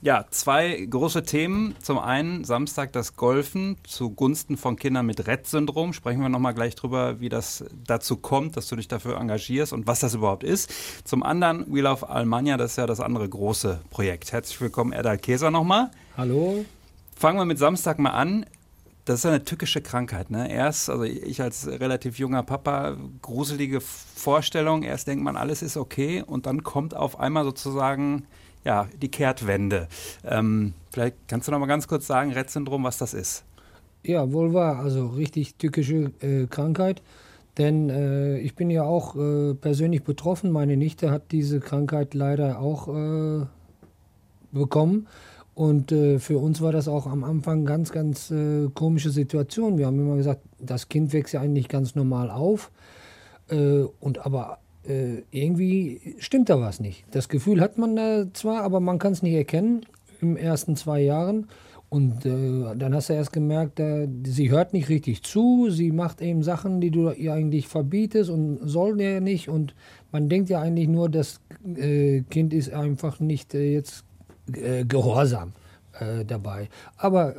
Ja, 0.00 0.26
zwei 0.30 0.86
große 0.88 1.24
Themen. 1.24 1.74
Zum 1.82 1.98
einen 1.98 2.44
Samstag 2.44 2.92
das 2.92 3.16
Golfen 3.16 3.76
zugunsten 3.82 4.56
von 4.56 4.76
Kindern 4.76 5.06
mit 5.06 5.26
Rett-Syndrom. 5.26 5.92
Sprechen 5.92 6.20
wir 6.20 6.28
nochmal 6.28 6.54
gleich 6.54 6.76
drüber, 6.76 7.18
wie 7.18 7.28
das 7.28 7.64
dazu 7.84 8.16
kommt, 8.16 8.56
dass 8.56 8.68
du 8.68 8.76
dich 8.76 8.86
dafür 8.86 9.20
engagierst 9.20 9.72
und 9.72 9.88
was 9.88 9.98
das 9.98 10.14
überhaupt 10.14 10.44
ist. 10.44 10.72
Zum 11.04 11.24
anderen 11.24 11.66
We 11.74 11.80
Love 11.80 12.08
Almania, 12.08 12.56
das 12.56 12.72
ist 12.72 12.76
ja 12.76 12.86
das 12.86 13.00
andere 13.00 13.28
große 13.28 13.80
Projekt. 13.90 14.30
Herzlich 14.30 14.60
willkommen, 14.60 14.92
Erdal 14.92 15.18
Käser 15.18 15.50
nochmal. 15.50 15.90
Hallo. 16.16 16.64
Fangen 17.16 17.38
wir 17.38 17.44
mit 17.44 17.58
Samstag 17.58 17.98
mal 17.98 18.10
an. 18.10 18.46
Das 19.04 19.20
ist 19.20 19.26
eine 19.26 19.42
tückische 19.42 19.80
Krankheit. 19.80 20.30
Ne? 20.30 20.48
Erst, 20.48 20.90
also 20.90 21.02
ich 21.02 21.42
als 21.42 21.66
relativ 21.66 22.20
junger 22.20 22.44
Papa, 22.44 22.96
gruselige 23.20 23.80
Vorstellung. 23.80 24.84
Erst 24.84 25.08
denkt 25.08 25.24
man, 25.24 25.36
alles 25.36 25.60
ist 25.60 25.76
okay 25.76 26.22
und 26.24 26.46
dann 26.46 26.62
kommt 26.62 26.94
auf 26.94 27.18
einmal 27.18 27.42
sozusagen 27.42 28.28
ja, 28.64 28.88
die 29.00 29.10
Kehrtwende. 29.10 29.88
Ähm, 30.24 30.74
vielleicht 30.90 31.16
kannst 31.28 31.48
du 31.48 31.52
noch 31.52 31.58
mal 31.58 31.66
ganz 31.66 31.88
kurz 31.88 32.06
sagen, 32.06 32.32
Rett-Syndrom, 32.32 32.84
was 32.84 32.98
das 32.98 33.14
ist. 33.14 33.44
Ja, 34.04 34.32
wohl 34.32 34.54
wahr. 34.54 34.78
Also 34.78 35.06
richtig 35.08 35.56
tückische 35.56 36.12
äh, 36.20 36.46
Krankheit. 36.46 37.02
Denn 37.58 37.90
äh, 37.90 38.38
ich 38.38 38.54
bin 38.54 38.70
ja 38.70 38.84
auch 38.84 39.16
äh, 39.16 39.54
persönlich 39.54 40.04
betroffen. 40.04 40.50
Meine 40.52 40.76
Nichte 40.76 41.10
hat 41.10 41.32
diese 41.32 41.58
Krankheit 41.58 42.14
leider 42.14 42.60
auch 42.60 42.88
äh, 42.88 43.46
bekommen. 44.52 45.08
Und 45.54 45.90
äh, 45.90 46.20
für 46.20 46.38
uns 46.38 46.60
war 46.60 46.70
das 46.70 46.86
auch 46.86 47.06
am 47.06 47.24
Anfang 47.24 47.64
ganz, 47.64 47.90
ganz 47.90 48.30
äh, 48.30 48.68
komische 48.72 49.10
Situation. 49.10 49.76
Wir 49.76 49.86
haben 49.86 49.98
immer 49.98 50.16
gesagt, 50.16 50.42
das 50.60 50.88
Kind 50.88 51.12
wächst 51.12 51.34
ja 51.34 51.40
eigentlich 51.40 51.68
ganz 51.68 51.94
normal 51.94 52.30
auf. 52.30 52.70
und 54.00 54.26
aber 54.26 54.58
äh, 54.88 55.22
irgendwie 55.30 56.16
stimmt 56.18 56.48
da 56.48 56.60
was 56.60 56.80
nicht. 56.80 57.04
Das 57.10 57.28
Gefühl 57.28 57.60
hat 57.60 57.78
man 57.78 57.96
da 57.96 58.26
zwar, 58.32 58.62
aber 58.62 58.80
man 58.80 58.98
kann 58.98 59.12
es 59.12 59.22
nicht 59.22 59.34
erkennen 59.34 59.84
im 60.20 60.36
ersten 60.36 60.76
zwei 60.76 61.00
Jahren. 61.00 61.46
Und 61.90 62.26
äh, 62.26 62.76
dann 62.76 62.94
hast 62.94 63.08
du 63.08 63.14
erst 63.14 63.32
gemerkt, 63.32 63.80
äh, 63.80 64.08
sie 64.24 64.50
hört 64.50 64.74
nicht 64.74 64.90
richtig 64.90 65.22
zu, 65.22 65.70
sie 65.70 65.90
macht 65.90 66.20
eben 66.20 66.42
Sachen, 66.42 66.80
die 66.82 66.90
du 66.90 67.10
ihr 67.10 67.32
eigentlich 67.32 67.66
verbietest 67.66 68.28
und 68.28 68.58
soll 68.62 69.00
ja 69.00 69.20
nicht. 69.20 69.48
Und 69.48 69.74
man 70.12 70.28
denkt 70.28 70.50
ja 70.50 70.60
eigentlich 70.60 70.88
nur, 70.88 71.08
das 71.08 71.40
äh, 71.64 72.22
Kind 72.22 72.52
ist 72.52 72.72
einfach 72.72 73.20
nicht 73.20 73.54
äh, 73.54 73.72
jetzt 73.72 74.04
äh, 74.52 74.84
gehorsam 74.84 75.52
dabei. 76.28 76.68
Aber 76.96 77.34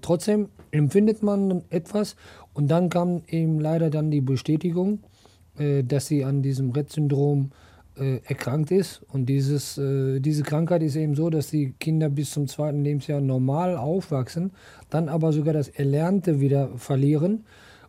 trotzdem 0.00 0.48
empfindet 0.70 1.24
man 1.24 1.64
etwas. 1.70 2.14
Und 2.52 2.68
dann 2.68 2.88
kam 2.88 3.22
eben 3.26 3.58
leider 3.58 3.90
dann 3.90 4.12
die 4.12 4.20
Bestätigung, 4.20 5.00
äh, 5.00 5.13
dass 5.56 6.06
sie 6.06 6.24
an 6.24 6.42
diesem 6.42 6.70
Rett-Syndrom 6.70 7.52
äh, 7.96 8.20
erkrankt 8.24 8.70
ist. 8.70 9.02
Und 9.12 9.26
dieses, 9.26 9.78
äh, 9.78 10.20
diese 10.20 10.42
Krankheit 10.42 10.82
ist 10.82 10.96
eben 10.96 11.14
so, 11.14 11.30
dass 11.30 11.50
die 11.50 11.74
Kinder 11.78 12.08
bis 12.08 12.32
zum 12.32 12.48
zweiten 12.48 12.82
Lebensjahr 12.82 13.20
normal 13.20 13.76
aufwachsen, 13.76 14.50
dann 14.90 15.08
aber 15.08 15.32
sogar 15.32 15.54
das 15.54 15.68
Erlernte 15.68 16.40
wieder 16.40 16.70
verlieren 16.76 17.44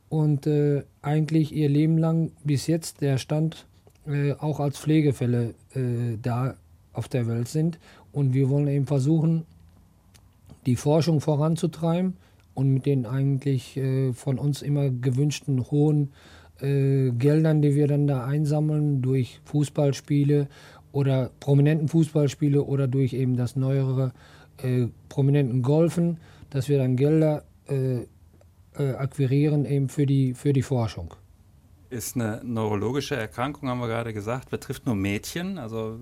und 0.10 0.48
äh, 0.48 0.84
eigentlich 1.02 1.54
ihr 1.56 1.70
Leben 1.70 1.98
lang 1.98 2.32
bis 2.44 2.68
jetzt 2.68 3.02
der 3.02 3.18
Stand 3.18 3.66
äh, 4.08 4.34
auch 4.34 4.60
als 4.60 4.78
Pflegefälle 4.78 5.56
äh, 5.74 6.18
da 6.22 6.56
auf 6.94 7.08
der 7.08 7.28
Welt 7.28 7.48
sind. 7.48 7.80
Und 8.12 8.34
wir 8.34 8.50
wollen 8.50 8.68
eben 8.68 8.86
versuchen, 8.86 9.46
die 10.66 10.76
Forschung 10.76 11.20
voranzutreiben 11.20 12.14
und 12.54 12.74
mit 12.74 12.86
den 12.86 13.06
eigentlich 13.06 13.80
von 14.14 14.40
uns 14.40 14.62
immer 14.62 14.90
gewünschten 14.90 15.70
hohen 15.70 16.14
äh, 16.62 17.12
Geldern, 17.12 17.62
die 17.62 17.76
wir 17.76 17.88
dann 17.88 18.08
da 18.08 18.26
einsammeln 18.26 19.02
durch 19.02 19.42
Fußballspiele 19.46 20.48
oder 20.92 21.32
prominenten 21.40 21.88
Fußballspiele 21.88 22.64
oder 22.64 22.88
durch 22.88 23.14
eben 23.14 23.36
das 23.36 23.56
neuere 23.56 24.14
äh, 24.58 24.88
prominenten 25.10 25.62
Golfen, 25.62 26.18
dass 26.50 26.70
wir 26.70 26.78
dann 26.78 26.96
Gelder 26.96 27.44
äh, 27.68 28.06
äh, 28.78 28.94
akquirieren 28.94 29.66
eben 29.66 29.90
für 29.90 30.06
die, 30.06 30.34
für 30.34 30.54
die 30.54 30.62
Forschung. 30.62 31.14
Ist 31.90 32.16
eine 32.16 32.42
neurologische 32.44 33.16
Erkrankung, 33.16 33.70
haben 33.70 33.80
wir 33.80 33.88
gerade 33.88 34.14
gesagt, 34.14 34.50
betrifft 34.50 34.86
nur 34.86 34.96
Mädchen, 34.96 35.58
also 35.58 35.98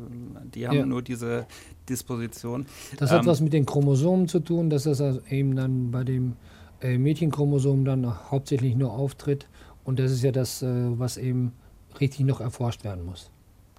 die 0.53 0.68
haben 0.68 0.78
ja. 0.78 0.86
nur 0.86 1.02
diese 1.02 1.46
Disposition. 1.90 2.66
Das 2.97 3.12
ähm, 3.12 3.18
hat 3.18 3.25
was 3.25 3.42
mit 3.42 3.53
den 3.53 3.66
Chromosomen 3.66 4.28
zu 4.28 4.40
tun, 4.40 4.69
dass 4.69 4.84
das 4.84 5.02
also 5.02 5.22
eben 5.30 5.56
dann 5.56 5.92
bei 5.92 6.03
dem 6.03 6.36
äh, 6.81 6.97
Mädchenchromosom 6.97 7.86
dann 7.86 8.31
hauptsächlich 8.31 8.75
nur 8.75 8.92
auftritt 8.94 9.47
und 9.83 9.99
das 9.99 10.11
ist 10.11 10.23
ja 10.23 10.31
das, 10.31 10.61
äh, 10.61 10.67
was 10.99 11.17
eben 11.17 11.53
richtig 11.99 12.25
noch 12.25 12.41
erforscht 12.41 12.83
werden 12.83 13.05
muss. 13.05 13.29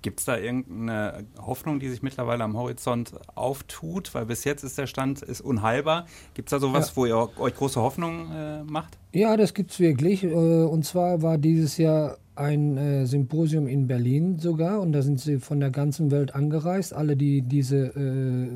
Gibt 0.05 0.21
es 0.21 0.27
da 0.27 0.37
irgendeine 0.37 1.25
Hoffnung, 1.41 1.81
die 1.81 1.89
sich 1.89 2.03
mittlerweile 2.03 2.45
am 2.45 2.59
Horizont 2.59 3.13
auftut? 3.35 4.15
Weil 4.15 4.27
bis 4.27 4.45
jetzt 4.45 4.63
ist 4.63 4.77
der 4.77 4.87
Stand 4.87 5.23
ist 5.23 5.41
unheilbar. 5.41 6.05
Gibt 6.35 6.49
es 6.49 6.51
da 6.51 6.59
sowas, 6.59 6.91
ja. 6.91 6.97
wo 6.97 7.07
ihr 7.07 7.41
euch 7.41 7.55
große 7.55 7.81
Hoffnung 7.81 8.31
äh, 8.31 8.63
macht? 8.65 8.99
Ja, 9.15 9.39
das 9.39 9.55
gibt 9.55 9.71
es 9.71 9.81
wirklich. 9.81 10.23
Äh, 10.23 10.29
und 10.35 10.85
zwar 10.85 11.23
war 11.23 11.39
dieses 11.39 11.79
Jahr 11.79 12.19
ein 12.35 12.77
äh, 12.77 13.07
Symposium 13.07 13.67
in 13.67 13.87
Berlin 13.87 14.39
sogar. 14.39 14.83
Und 14.83 14.93
da 14.93 15.01
sind 15.01 15.21
sie 15.21 15.39
von 15.39 15.59
der 15.59 15.71
ganzen 15.71 16.11
Welt 16.11 16.35
angereist, 16.35 16.93
alle, 16.93 17.17
die 17.17 17.41
diese, 17.41 17.87
äh, 17.87 18.51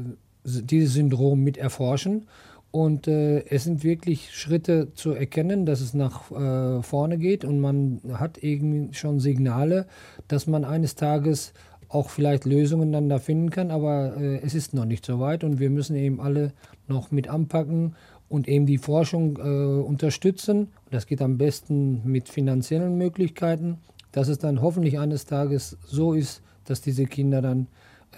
dieses 0.45 0.93
Syndrom 0.93 1.43
mit 1.43 1.57
erforschen. 1.57 2.27
Und 2.71 3.09
äh, 3.09 3.45
es 3.47 3.65
sind 3.65 3.83
wirklich 3.83 4.35
Schritte 4.35 4.93
zu 4.95 5.13
erkennen, 5.13 5.65
dass 5.65 5.81
es 5.81 5.95
nach 5.95 6.31
äh, 6.31 6.83
vorne 6.83 7.17
geht 7.17 7.45
und 7.45 7.61
man 7.61 8.01
hat 8.13 8.43
irgendwie 8.43 8.93
schon 8.93 9.21
Signale, 9.21 9.87
dass 10.29 10.47
man 10.47 10.65
eines 10.65 10.95
Tages 10.95 11.55
auch 11.89 12.11
vielleicht 12.11 12.45
Lösungen 12.45 12.93
dann 12.93 13.09
da 13.09 13.19
finden 13.19 13.51
kann, 13.51 13.71
aber 13.71 14.17
äh, 14.19 14.41
es 14.43 14.55
ist 14.55 14.75
noch 14.75 14.85
nicht 14.85 15.07
so 15.07 15.19
weit 15.21 15.45
und 15.45 15.59
wir 15.59 15.71
müssen 15.71 15.97
eben 15.97 16.21
alle 16.21 16.53
noch 16.87 17.11
mit 17.11 17.29
anpacken 17.29 17.95
und 18.29 18.47
eben 18.47 18.67
die 18.67 18.77
Forschung 18.77 19.39
äh, 19.39 19.81
unterstützen. 19.81 20.69
Das 20.91 21.07
geht 21.07 21.23
am 21.23 21.39
besten 21.39 22.03
mit 22.05 22.29
finanziellen 22.29 22.99
Möglichkeiten, 22.99 23.79
dass 24.13 24.29
es 24.29 24.39
dann 24.39 24.61
hoffentlich 24.61 24.99
eines 24.99 25.25
Tages 25.25 25.79
so 25.87 26.13
ist, 26.13 26.43
dass 26.65 26.83
diese 26.83 27.07
Kinder 27.07 27.41
dann 27.41 27.69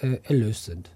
äh, 0.02 0.18
erlöst 0.24 0.64
sind. 0.64 0.90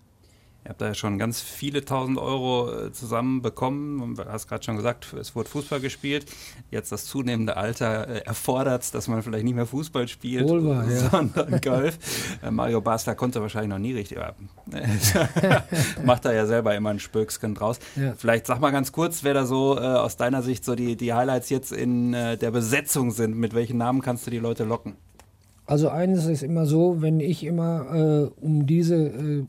Ihr 0.65 0.71
habt 0.71 0.81
da 0.81 0.87
ja 0.87 0.95
schon 0.95 1.19
ganz 1.19 1.43
viele 1.43 1.85
tausend 1.85 2.17
Euro 2.17 2.87
äh, 2.87 2.93
zusammenbekommen. 2.93 4.15
Du 4.15 4.25
hast 4.25 4.49
gerade 4.49 4.65
schon 4.65 4.77
gesagt, 4.77 5.13
es 5.13 5.37
wurde 5.37 5.51
Fußball 5.51 5.79
gespielt. 5.79 6.25
Jetzt 6.71 6.91
das 6.91 7.05
zunehmende 7.05 7.59
Alter 7.59 8.09
äh, 8.09 8.19
erfordert 8.21 8.95
dass 8.95 9.07
man 9.09 9.23
vielleicht 9.23 9.45
nicht 9.45 9.55
mehr 9.55 9.67
Fußball 9.67 10.09
spielt, 10.09 10.49
Wohlbar, 10.49 10.89
sondern 10.89 11.53
ja. 11.53 11.59
Golf. 11.63 11.99
Äh, 12.43 12.51
Mario 12.51 12.81
Basler 12.81 13.15
konnte 13.15 13.43
wahrscheinlich 13.43 13.69
noch 13.69 13.79
nie 13.79 13.93
richtig. 13.93 14.19
macht 16.05 16.25
da 16.25 16.33
ja 16.33 16.47
selber 16.47 16.75
immer 16.75 16.91
ein 16.91 16.99
Spökskin 16.99 17.55
draus. 17.55 17.79
Ja. 17.97 18.15
Vielleicht 18.17 18.47
sag 18.47 18.61
mal 18.61 18.71
ganz 18.71 18.91
kurz, 18.93 19.23
wer 19.23 19.35
da 19.35 19.45
so 19.45 19.77
äh, 19.77 19.81
aus 19.81 20.17
deiner 20.17 20.43
Sicht 20.43 20.65
so 20.65 20.75
die, 20.75 20.97
die 20.97 21.13
Highlights 21.13 21.51
jetzt 21.51 21.73
in 21.73 22.15
äh, 22.15 22.39
der 22.39 22.51
Besetzung 22.51 23.11
sind. 23.11 23.37
Mit 23.37 23.55
welchen 23.55 23.77
Namen 23.77 24.01
kannst 24.01 24.27
du 24.27 24.31
die 24.31 24.39
Leute 24.39 24.65
locken? 24.65 24.97
Also 25.67 25.91
eines 25.91 26.27
ist 26.27 26.43
immer 26.43 26.65
so, 26.65 27.03
wenn 27.03 27.21
ich 27.21 27.45
immer 27.45 28.31
äh, 28.41 28.45
um 28.45 28.67
diese 28.67 29.47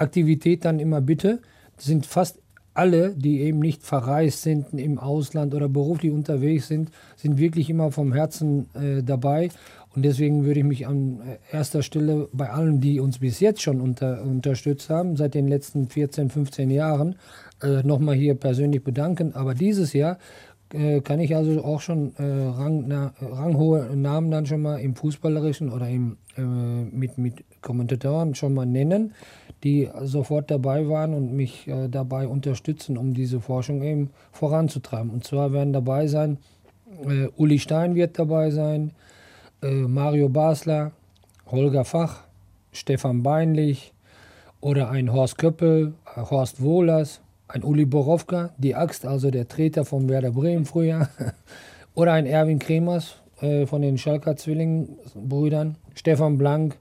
Aktivität 0.00 0.64
dann 0.64 0.78
immer 0.78 1.00
bitte. 1.00 1.40
Das 1.76 1.86
sind 1.86 2.06
fast 2.06 2.40
alle, 2.74 3.10
die 3.14 3.40
eben 3.40 3.58
nicht 3.58 3.82
verreist 3.82 4.42
sind 4.42 4.72
im 4.72 4.98
Ausland 4.98 5.52
oder 5.54 5.68
beruflich 5.68 6.12
unterwegs 6.12 6.68
sind, 6.68 6.90
sind 7.16 7.38
wirklich 7.38 7.68
immer 7.70 7.90
vom 7.90 8.12
Herzen 8.12 8.68
äh, 8.74 9.02
dabei. 9.02 9.50
Und 9.96 10.04
deswegen 10.04 10.44
würde 10.44 10.60
ich 10.60 10.66
mich 10.66 10.86
an 10.86 11.20
äh, 11.20 11.56
erster 11.56 11.82
Stelle 11.82 12.28
bei 12.32 12.50
allen, 12.50 12.80
die 12.80 13.00
uns 13.00 13.18
bis 13.18 13.40
jetzt 13.40 13.62
schon 13.62 13.80
unter, 13.80 14.22
unterstützt 14.22 14.90
haben, 14.90 15.16
seit 15.16 15.34
den 15.34 15.48
letzten 15.48 15.88
14, 15.88 16.30
15 16.30 16.70
Jahren, 16.70 17.16
äh, 17.62 17.82
nochmal 17.82 18.14
hier 18.14 18.34
persönlich 18.34 18.84
bedanken. 18.84 19.34
Aber 19.34 19.54
dieses 19.54 19.92
Jahr 19.92 20.18
äh, 20.72 21.00
kann 21.00 21.18
ich 21.18 21.34
also 21.34 21.64
auch 21.64 21.80
schon 21.80 22.14
äh, 22.16 22.22
rang, 22.22 22.84
na, 22.86 23.12
ranghohe 23.20 23.96
Namen 23.96 24.30
dann 24.30 24.46
schon 24.46 24.62
mal 24.62 24.76
im 24.76 24.94
Fußballerischen 24.94 25.70
oder 25.70 25.88
im, 25.88 26.16
äh, 26.36 26.42
mit, 26.42 27.18
mit 27.18 27.44
Kommentatoren 27.62 28.34
schon 28.34 28.54
mal 28.54 28.66
nennen 28.66 29.14
die 29.64 29.88
sofort 30.02 30.50
dabei 30.50 30.88
waren 30.88 31.14
und 31.14 31.32
mich 31.32 31.66
äh, 31.66 31.88
dabei 31.88 32.28
unterstützen, 32.28 32.96
um 32.96 33.14
diese 33.14 33.40
Forschung 33.40 33.82
eben 33.82 34.10
voranzutreiben. 34.32 35.10
Und 35.10 35.24
zwar 35.24 35.52
werden 35.52 35.72
dabei 35.72 36.06
sein, 36.06 36.38
äh, 37.04 37.28
Uli 37.36 37.58
Stein 37.58 37.94
wird 37.94 38.18
dabei 38.18 38.50
sein, 38.50 38.92
äh, 39.62 39.70
Mario 39.70 40.28
Basler, 40.28 40.92
Holger 41.50 41.84
Fach, 41.84 42.24
Stefan 42.72 43.22
Beinlich 43.22 43.92
oder 44.60 44.90
ein 44.90 45.12
Horst 45.12 45.38
Köppel, 45.38 45.94
äh, 46.16 46.20
Horst 46.20 46.62
Wohlers, 46.62 47.20
ein 47.48 47.64
Uli 47.64 47.84
Borowka, 47.84 48.50
die 48.58 48.74
Axt, 48.74 49.06
also 49.06 49.30
der 49.30 49.48
Treter 49.48 49.84
von 49.84 50.08
Werder 50.08 50.30
Bremen 50.30 50.66
früher, 50.66 51.08
oder 51.94 52.12
ein 52.12 52.26
Erwin 52.26 52.60
Kremers 52.60 53.16
äh, 53.40 53.66
von 53.66 53.82
den 53.82 53.98
Schalker 53.98 54.36
Zwillingsbrüdern, 54.36 55.76
Stefan 55.94 56.38
Blank 56.38 56.78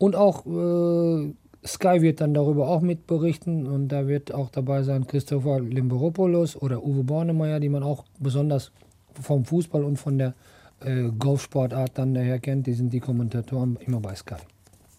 und 0.00 0.16
auch 0.16 0.46
äh, 0.46 1.34
Sky 1.66 2.00
wird 2.00 2.22
dann 2.22 2.32
darüber 2.32 2.68
auch 2.68 2.80
mitberichten 2.80 3.66
und 3.66 3.88
da 3.88 4.08
wird 4.08 4.32
auch 4.32 4.48
dabei 4.48 4.82
sein 4.82 5.06
Christopher 5.06 5.60
Limberopoulos 5.60 6.56
oder 6.56 6.82
Uwe 6.82 7.04
Bornemeyer, 7.04 7.60
die 7.60 7.68
man 7.68 7.82
auch 7.82 8.04
besonders 8.18 8.72
vom 9.20 9.44
Fußball 9.44 9.84
und 9.84 9.98
von 9.98 10.16
der 10.16 10.34
äh, 10.80 11.10
Golfsportart 11.18 11.98
dann 11.98 12.14
daher 12.14 12.38
kennt. 12.38 12.66
Die 12.66 12.72
sind 12.72 12.94
die 12.94 13.00
Kommentatoren 13.00 13.76
immer 13.86 14.00
bei 14.00 14.14
Sky. 14.14 14.36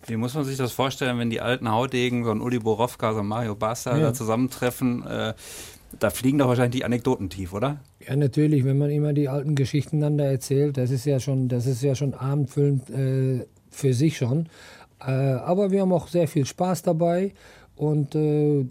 Wie 0.05 0.17
muss 0.17 0.35
man 0.35 0.45
sich 0.45 0.57
das 0.57 0.71
vorstellen, 0.71 1.17
wenn 1.17 1.31
die 1.31 1.41
alten 1.41 1.71
Haudegen, 1.71 2.23
so 2.23 2.29
ein 2.29 2.39
Uli 2.39 2.59
Borowka, 2.59 3.13
so 3.13 3.21
ein 3.21 3.27
Mario 3.27 3.55
Basta 3.55 3.97
ja. 3.97 4.03
da 4.03 4.13
zusammentreffen? 4.13 5.05
Äh, 5.07 5.33
da 5.99 6.09
fliegen 6.11 6.37
doch 6.37 6.47
wahrscheinlich 6.47 6.79
die 6.79 6.85
Anekdoten 6.85 7.29
tief, 7.29 7.53
oder? 7.53 7.79
Ja, 8.07 8.15
natürlich, 8.15 8.65
wenn 8.65 8.77
man 8.77 8.91
immer 8.91 9.13
die 9.13 9.29
alten 9.29 9.55
Geschichten 9.55 9.99
dann 9.99 10.19
da 10.19 10.25
erzählt, 10.25 10.77
das 10.77 10.91
ist 10.91 11.05
ja 11.05 11.19
schon, 11.19 11.47
das 11.49 11.65
ist 11.65 11.81
ja 11.81 11.95
schon 11.95 12.13
abendfüllend 12.13 12.89
äh, 12.91 13.45
für 13.71 13.93
sich 13.93 14.17
schon. 14.17 14.47
Äh, 15.05 15.11
aber 15.11 15.71
wir 15.71 15.81
haben 15.81 15.93
auch 15.93 16.07
sehr 16.07 16.27
viel 16.27 16.45
Spaß 16.45 16.83
dabei 16.83 17.33
und 17.75 18.15
äh, 18.15 18.65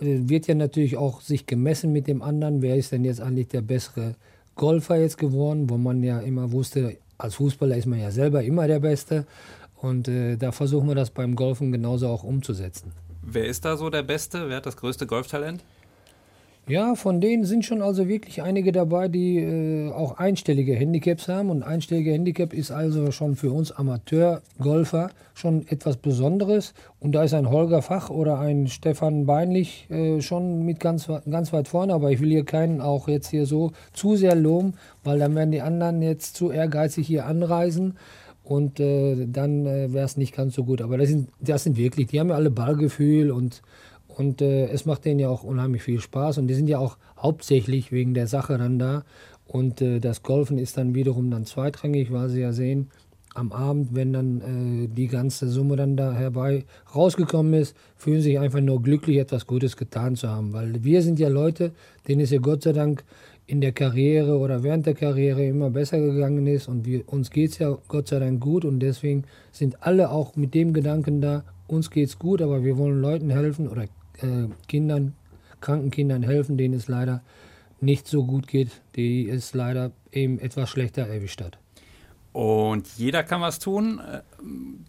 wird 0.00 0.46
ja 0.46 0.54
natürlich 0.54 0.96
auch 0.96 1.20
sich 1.20 1.46
gemessen 1.46 1.92
mit 1.92 2.06
dem 2.06 2.22
anderen, 2.22 2.62
wer 2.62 2.76
ist 2.76 2.92
denn 2.92 3.04
jetzt 3.04 3.20
eigentlich 3.20 3.48
der 3.48 3.62
bessere 3.62 4.14
Golfer 4.54 4.96
jetzt 4.96 5.18
geworden, 5.18 5.70
wo 5.70 5.76
man 5.76 6.02
ja 6.02 6.20
immer 6.20 6.52
wusste, 6.52 6.96
als 7.16 7.36
Fußballer 7.36 7.76
ist 7.76 7.86
man 7.86 8.00
ja 8.00 8.10
selber 8.10 8.42
immer 8.42 8.66
der 8.66 8.80
Beste. 8.80 9.26
Und 9.76 10.08
äh, 10.08 10.36
da 10.36 10.52
versuchen 10.52 10.88
wir 10.88 10.94
das 10.94 11.10
beim 11.10 11.36
Golfen 11.36 11.70
genauso 11.70 12.08
auch 12.08 12.24
umzusetzen. 12.24 12.92
Wer 13.22 13.46
ist 13.46 13.64
da 13.64 13.76
so 13.76 13.90
der 13.90 14.02
Beste? 14.02 14.48
Wer 14.48 14.56
hat 14.56 14.66
das 14.66 14.76
größte 14.76 15.06
Golftalent? 15.06 15.62
Ja, 16.68 16.96
von 16.96 17.22
denen 17.22 17.44
sind 17.44 17.64
schon 17.64 17.80
also 17.80 18.08
wirklich 18.08 18.42
einige 18.42 18.72
dabei, 18.72 19.08
die 19.08 19.38
äh, 19.38 19.90
auch 19.90 20.18
einstellige 20.18 20.74
Handicaps 20.74 21.26
haben. 21.26 21.48
Und 21.48 21.62
einstellige 21.62 22.12
Handicap 22.12 22.52
ist 22.52 22.70
also 22.70 23.10
schon 23.10 23.36
für 23.36 23.50
uns 23.50 23.72
Amateurgolfer 23.72 25.08
schon 25.32 25.66
etwas 25.66 25.96
Besonderes. 25.96 26.74
Und 27.00 27.12
da 27.12 27.24
ist 27.24 27.32
ein 27.32 27.48
Holger 27.48 27.80
Fach 27.80 28.10
oder 28.10 28.38
ein 28.38 28.66
Stefan 28.66 29.24
Beinlich 29.24 29.88
äh, 29.90 30.20
schon 30.20 30.66
mit 30.66 30.78
ganz, 30.78 31.08
ganz 31.30 31.54
weit 31.54 31.68
vorne. 31.68 31.94
Aber 31.94 32.10
ich 32.10 32.20
will 32.20 32.28
hier 32.28 32.44
keinen 32.44 32.82
auch 32.82 33.08
jetzt 33.08 33.30
hier 33.30 33.46
so 33.46 33.72
zu 33.94 34.16
sehr 34.16 34.34
loben, 34.34 34.74
weil 35.04 35.18
dann 35.18 35.34
werden 35.34 35.52
die 35.52 35.62
anderen 35.62 36.02
jetzt 36.02 36.36
zu 36.36 36.50
ehrgeizig 36.50 37.06
hier 37.06 37.24
anreisen. 37.24 37.96
Und 38.44 38.78
äh, 38.78 39.26
dann 39.26 39.64
äh, 39.64 39.90
wäre 39.94 40.04
es 40.04 40.18
nicht 40.18 40.36
ganz 40.36 40.54
so 40.54 40.64
gut. 40.64 40.82
Aber 40.82 40.98
das 40.98 41.08
sind, 41.08 41.30
das 41.40 41.64
sind 41.64 41.78
wirklich, 41.78 42.08
die 42.08 42.20
haben 42.20 42.28
ja 42.28 42.34
alle 42.34 42.50
Ballgefühl 42.50 43.30
und 43.30 43.62
und 44.18 44.42
äh, 44.42 44.66
es 44.66 44.84
macht 44.84 45.04
denen 45.04 45.20
ja 45.20 45.28
auch 45.28 45.44
unheimlich 45.44 45.82
viel 45.84 46.00
Spaß. 46.00 46.38
Und 46.38 46.48
die 46.48 46.54
sind 46.54 46.68
ja 46.68 46.80
auch 46.80 46.98
hauptsächlich 47.16 47.92
wegen 47.92 48.14
der 48.14 48.26
Sache 48.26 48.58
dann 48.58 48.76
da. 48.76 49.04
Und 49.46 49.80
äh, 49.80 50.00
das 50.00 50.24
Golfen 50.24 50.58
ist 50.58 50.76
dann 50.76 50.96
wiederum 50.96 51.30
dann 51.30 51.44
zweitrangig, 51.44 52.12
weil 52.12 52.28
sie 52.28 52.40
ja 52.40 52.52
sehen, 52.52 52.90
am 53.34 53.52
Abend, 53.52 53.94
wenn 53.94 54.12
dann 54.12 54.40
äh, 54.40 54.88
die 54.88 55.06
ganze 55.06 55.48
Summe 55.48 55.76
dann 55.76 55.96
da 55.96 56.12
herbei 56.12 56.64
rausgekommen 56.96 57.54
ist, 57.54 57.76
fühlen 57.96 58.20
sich 58.20 58.40
einfach 58.40 58.60
nur 58.60 58.82
glücklich, 58.82 59.18
etwas 59.18 59.46
Gutes 59.46 59.76
getan 59.76 60.16
zu 60.16 60.28
haben. 60.28 60.52
Weil 60.52 60.82
wir 60.82 61.00
sind 61.02 61.20
ja 61.20 61.28
Leute, 61.28 61.70
denen 62.08 62.22
es 62.22 62.30
ja 62.30 62.40
Gott 62.40 62.64
sei 62.64 62.72
Dank 62.72 63.04
in 63.46 63.60
der 63.60 63.70
Karriere 63.70 64.36
oder 64.36 64.64
während 64.64 64.84
der 64.86 64.94
Karriere 64.94 65.46
immer 65.46 65.70
besser 65.70 66.00
gegangen 66.00 66.48
ist 66.48 66.66
und 66.66 66.84
wir, 66.84 67.08
uns 67.08 67.30
geht 67.30 67.52
es 67.52 67.58
ja 67.58 67.78
Gott 67.86 68.08
sei 68.08 68.18
Dank 68.18 68.40
gut 68.40 68.64
und 68.64 68.80
deswegen 68.80 69.24
sind 69.52 69.80
alle 69.80 70.10
auch 70.10 70.34
mit 70.34 70.54
dem 70.54 70.72
Gedanken 70.72 71.20
da, 71.20 71.44
uns 71.68 71.90
geht 71.90 72.08
es 72.08 72.18
gut, 72.18 72.42
aber 72.42 72.64
wir 72.64 72.76
wollen 72.76 73.00
Leuten 73.00 73.30
helfen 73.30 73.68
oder 73.68 73.86
äh, 74.22 74.48
Kindern, 74.66 75.14
kranken 75.60 75.90
Kindern 75.90 76.22
helfen, 76.22 76.56
denen 76.56 76.74
es 76.74 76.88
leider 76.88 77.22
nicht 77.80 78.08
so 78.08 78.24
gut 78.24 78.46
geht, 78.46 78.82
die 78.96 79.28
es 79.28 79.54
leider 79.54 79.92
eben 80.12 80.38
etwas 80.38 80.68
schlechter 80.70 81.06
erwischt 81.06 81.40
hat. 81.40 81.58
Und 82.32 82.86
jeder 82.96 83.24
kann 83.24 83.40
was 83.40 83.58
tun. 83.58 84.00
Äh, 84.00 84.20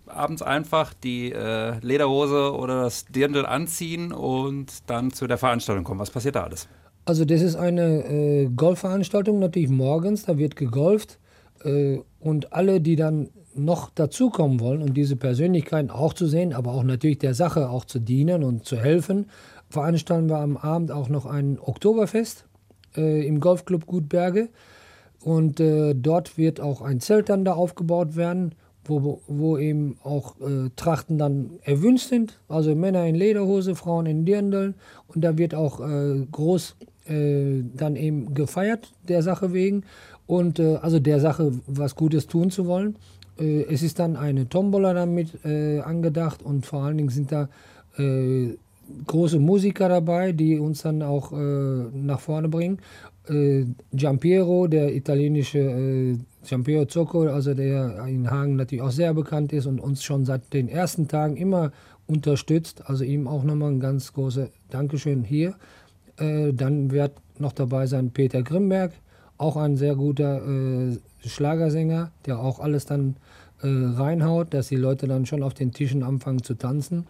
abends 0.07 0.41
einfach 0.41 0.93
die 0.93 1.31
äh, 1.31 1.79
Lederhose 1.79 2.53
oder 2.53 2.83
das 2.83 3.05
Dirndl 3.05 3.45
anziehen 3.45 4.11
und 4.11 4.67
dann 4.87 5.11
zu 5.11 5.25
der 5.25 5.37
Veranstaltung 5.37 5.83
kommen. 5.83 5.99
Was 5.99 6.11
passiert 6.11 6.35
da 6.35 6.43
alles? 6.43 6.67
Also 7.05 7.25
das 7.25 7.41
ist 7.41 7.55
eine 7.55 8.05
äh, 8.05 8.49
Golfveranstaltung, 8.55 9.39
natürlich 9.39 9.69
morgens, 9.69 10.25
da 10.25 10.37
wird 10.37 10.55
gegolft. 10.55 11.17
Äh, 11.63 11.99
und 12.19 12.53
alle, 12.53 12.81
die 12.81 12.95
dann 12.95 13.29
noch 13.55 13.89
dazukommen 13.89 14.59
wollen, 14.59 14.81
um 14.81 14.93
diese 14.93 15.15
Persönlichkeiten 15.15 15.89
auch 15.89 16.13
zu 16.13 16.27
sehen, 16.27 16.53
aber 16.53 16.73
auch 16.73 16.83
natürlich 16.83 17.19
der 17.19 17.33
Sache 17.33 17.69
auch 17.69 17.85
zu 17.85 17.99
dienen 17.99 18.43
und 18.43 18.65
zu 18.65 18.77
helfen, 18.77 19.27
veranstalten 19.69 20.29
wir 20.29 20.37
am 20.37 20.57
Abend 20.57 20.91
auch 20.91 21.09
noch 21.09 21.25
ein 21.25 21.59
Oktoberfest 21.59 22.45
äh, 22.95 23.25
im 23.25 23.39
Golfclub 23.39 23.85
Gutberge. 23.85 24.49
Und 25.21 25.59
äh, 25.59 25.93
dort 25.95 26.37
wird 26.37 26.61
auch 26.61 26.81
ein 26.81 27.01
Zelt 27.01 27.29
dann 27.29 27.43
da 27.43 27.53
aufgebaut 27.53 28.15
werden, 28.15 28.55
wo, 28.85 29.21
wo 29.27 29.57
eben 29.57 29.97
auch 30.03 30.39
äh, 30.39 30.69
Trachten 30.75 31.17
dann 31.17 31.59
erwünscht 31.63 32.07
sind. 32.07 32.39
Also 32.47 32.73
Männer 32.73 33.05
in 33.05 33.15
Lederhose, 33.15 33.75
Frauen 33.75 34.05
in 34.05 34.25
Dirndl. 34.25 34.75
Und 35.07 35.23
da 35.23 35.37
wird 35.37 35.53
auch 35.53 35.81
äh, 35.81 36.25
groß 36.31 36.77
äh, 37.05 37.63
dann 37.75 37.95
eben 37.95 38.33
gefeiert, 38.33 38.93
der 39.07 39.21
Sache 39.21 39.53
wegen. 39.53 39.83
Und 40.29 40.59
äh, 40.59 40.75
also 40.75 40.99
der 40.99 41.19
Sache 41.19 41.53
was 41.65 41.95
Gutes 41.95 42.27
tun 42.27 42.51
zu 42.51 42.67
wollen. 42.67 42.97
Äh, 43.39 43.63
es 43.63 43.81
ist 43.81 43.97
dann 43.97 44.15
eine 44.15 44.47
Tombola 44.47 44.93
damit 44.93 45.43
äh, 45.43 45.79
angedacht 45.79 46.43
und 46.43 46.67
vor 46.67 46.83
allen 46.83 46.97
Dingen 46.97 47.09
sind 47.09 47.31
da 47.31 47.49
äh, 47.97 48.49
große 49.07 49.39
Musiker 49.39 49.89
dabei, 49.89 50.31
die 50.31 50.59
uns 50.59 50.83
dann 50.83 51.01
auch 51.01 51.31
äh, 51.31 51.35
nach 51.35 52.19
vorne 52.19 52.47
bringen. 52.47 52.77
Äh, 53.27 53.65
Giampiero, 53.91 54.67
der 54.67 54.95
italienische 54.95 55.61
äh, 55.61 56.17
Giampiero 56.47 56.85
Zocco, 56.85 57.23
also 57.23 57.55
der 57.55 58.05
in 58.05 58.29
Hagen 58.29 58.55
natürlich 58.55 58.83
auch 58.83 58.91
sehr 58.91 59.15
bekannt 59.15 59.51
ist 59.51 59.65
und 59.65 59.79
uns 59.79 60.03
schon 60.03 60.25
seit 60.25 60.53
den 60.53 60.69
ersten 60.69 61.07
Tagen 61.07 61.37
immer 61.37 61.71
unterstützt. 62.05 62.83
Also 62.85 63.03
ihm 63.03 63.27
auch 63.27 63.43
nochmal 63.43 63.71
ein 63.71 63.79
ganz 63.79 64.13
großes 64.13 64.49
Dankeschön 64.69 65.23
hier. 65.23 65.55
Äh, 66.17 66.53
dann 66.53 66.91
wird 66.91 67.13
noch 67.39 67.53
dabei 67.53 67.87
sein 67.87 68.11
Peter 68.11 68.43
Grimberg, 68.43 68.91
auch 69.39 69.57
ein 69.57 69.75
sehr 69.75 69.95
guter 69.95 70.41
Schlagersänger, 71.25 72.11
der 72.25 72.39
auch 72.39 72.59
alles 72.59 72.85
dann 72.85 73.15
äh, 73.61 73.67
reinhaut, 73.67 74.53
dass 74.53 74.69
die 74.69 74.75
Leute 74.75 75.07
dann 75.07 75.25
schon 75.25 75.43
auf 75.43 75.53
den 75.53 75.71
Tischen 75.71 76.03
anfangen 76.03 76.43
zu 76.43 76.53
tanzen. 76.53 77.07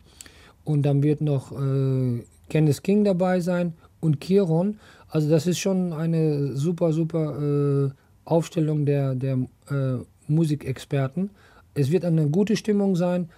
Und 0.64 0.84
dann 0.84 1.04
wird 1.04 1.22
noch 1.22 1.52
äh, 1.52 2.24
Kenneth 2.50 2.84
King 2.84 3.04
dabei 3.04 3.40
sein 3.40 3.74
und 4.00 4.20
Kiron. 4.20 4.80
Also 5.08 5.30
das 5.30 5.48
ist 5.48 5.60
schon 5.60 5.94
eine 5.94 6.56
super, 6.56 6.94
super 6.94 7.88
äh, 7.88 7.92
Aufstellung 8.26 8.86
der, 8.86 9.16
der 9.16 9.38
äh, 9.70 9.98
Musikexperten. 10.28 11.32
Es 11.74 11.92
wird 11.92 12.06
eine 12.06 12.30
gute 12.30 12.56
Stimmung 12.56 12.96
sein 12.96 13.30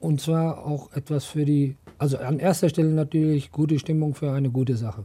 und 0.00 0.20
zwar 0.20 0.64
auch 0.66 0.92
etwas 0.92 1.24
für 1.24 1.44
die, 1.44 1.76
also 1.98 2.18
an 2.18 2.38
erster 2.38 2.68
Stelle 2.68 2.90
natürlich 2.90 3.52
gute 3.52 3.78
Stimmung 3.78 4.14
für 4.14 4.32
eine 4.32 4.50
gute 4.50 4.76
Sache. 4.76 5.04